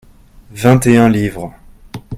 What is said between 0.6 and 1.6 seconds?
et un livres.